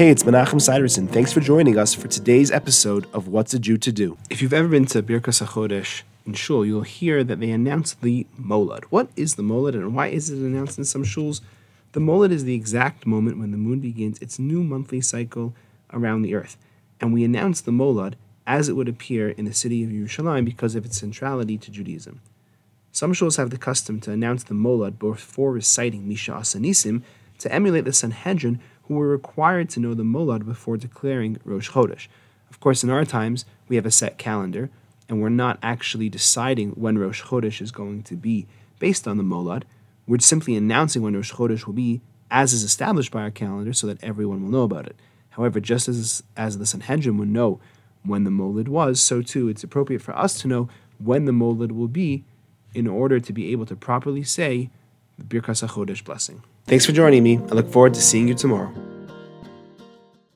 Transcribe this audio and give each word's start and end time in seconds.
Hey, 0.00 0.08
it's 0.08 0.22
Menachem 0.22 0.62
Siderson. 0.62 1.06
Thanks 1.06 1.30
for 1.30 1.40
joining 1.40 1.76
us 1.76 1.92
for 1.92 2.08
today's 2.08 2.50
episode 2.50 3.06
of 3.12 3.28
What's 3.28 3.52
a 3.52 3.58
Jew 3.58 3.76
to 3.76 3.92
Do. 3.92 4.16
If 4.30 4.40
you've 4.40 4.54
ever 4.54 4.66
been 4.66 4.86
to 4.86 5.02
Birkas 5.02 5.46
HaChodesh 5.46 6.04
in 6.24 6.32
Shul, 6.32 6.64
you'll 6.64 6.84
hear 6.84 7.22
that 7.22 7.38
they 7.38 7.50
announce 7.50 7.92
the 7.92 8.26
Molad. 8.40 8.84
What 8.84 9.10
is 9.14 9.34
the 9.34 9.42
Molad 9.42 9.74
and 9.74 9.94
why 9.94 10.06
is 10.06 10.30
it 10.30 10.38
announced 10.38 10.78
in 10.78 10.86
some 10.86 11.04
shuls? 11.04 11.42
The 11.92 12.00
Molad 12.00 12.30
is 12.30 12.44
the 12.44 12.54
exact 12.54 13.06
moment 13.06 13.38
when 13.38 13.50
the 13.50 13.58
moon 13.58 13.80
begins 13.80 14.18
its 14.20 14.38
new 14.38 14.62
monthly 14.62 15.02
cycle 15.02 15.54
around 15.92 16.22
the 16.22 16.34
earth. 16.34 16.56
And 16.98 17.12
we 17.12 17.22
announce 17.22 17.60
the 17.60 17.70
Molad 17.70 18.14
as 18.46 18.70
it 18.70 18.76
would 18.76 18.88
appear 18.88 19.28
in 19.28 19.44
the 19.44 19.52
city 19.52 19.84
of 19.84 19.90
Yerushalayim 19.90 20.46
because 20.46 20.74
of 20.74 20.86
its 20.86 20.96
centrality 20.96 21.58
to 21.58 21.70
Judaism. 21.70 22.22
Some 22.90 23.12
shuls 23.12 23.36
have 23.36 23.50
the 23.50 23.58
custom 23.58 24.00
to 24.00 24.12
announce 24.12 24.44
the 24.44 24.54
Molad 24.54 24.98
before 24.98 25.52
reciting 25.52 26.08
Mi 26.08 26.14
She'asa 26.14 26.58
Nissim 26.58 27.02
to 27.40 27.52
emulate 27.52 27.84
the 27.84 27.92
Sanhedrin 27.92 28.60
were 28.96 29.08
required 29.08 29.70
to 29.70 29.80
know 29.80 29.94
the 29.94 30.02
Molad 30.02 30.44
before 30.44 30.76
declaring 30.76 31.38
Rosh 31.44 31.70
Chodesh. 31.70 32.08
Of 32.50 32.60
course, 32.60 32.82
in 32.82 32.90
our 32.90 33.04
times, 33.04 33.44
we 33.68 33.76
have 33.76 33.86
a 33.86 33.90
set 33.90 34.18
calendar, 34.18 34.70
and 35.08 35.22
we're 35.22 35.28
not 35.28 35.58
actually 35.62 36.08
deciding 36.08 36.70
when 36.70 36.98
Rosh 36.98 37.22
Chodesh 37.22 37.62
is 37.62 37.70
going 37.70 38.02
to 38.04 38.16
be 38.16 38.46
based 38.78 39.06
on 39.06 39.16
the 39.16 39.22
Molad. 39.22 39.62
We're 40.06 40.18
simply 40.18 40.56
announcing 40.56 41.02
when 41.02 41.14
Rosh 41.14 41.32
Chodesh 41.32 41.66
will 41.66 41.74
be, 41.74 42.00
as 42.30 42.52
is 42.52 42.64
established 42.64 43.12
by 43.12 43.22
our 43.22 43.30
calendar, 43.30 43.72
so 43.72 43.86
that 43.86 44.02
everyone 44.02 44.42
will 44.42 44.50
know 44.50 44.62
about 44.62 44.86
it. 44.86 44.96
However, 45.30 45.60
just 45.60 45.88
as, 45.88 46.22
as 46.36 46.58
the 46.58 46.66
Sanhedrin 46.66 47.16
would 47.18 47.28
know 47.28 47.60
when 48.02 48.24
the 48.24 48.30
Molad 48.30 48.68
was, 48.68 49.00
so 49.00 49.22
too 49.22 49.48
it's 49.48 49.62
appropriate 49.62 50.02
for 50.02 50.16
us 50.16 50.40
to 50.40 50.48
know 50.48 50.68
when 50.98 51.24
the 51.26 51.32
Molad 51.32 51.72
will 51.72 51.88
be 51.88 52.24
in 52.74 52.86
order 52.86 53.20
to 53.20 53.32
be 53.32 53.52
able 53.52 53.66
to 53.66 53.76
properly 53.76 54.22
say 54.22 54.70
the 55.18 55.24
Birkas 55.24 55.66
HaChodesh 55.66 56.04
blessing. 56.04 56.42
Thanks 56.66 56.86
for 56.86 56.92
joining 56.92 57.22
me. 57.22 57.38
I 57.38 57.52
look 57.52 57.70
forward 57.70 57.94
to 57.94 58.00
seeing 58.00 58.28
you 58.28 58.34
tomorrow. 58.34 58.72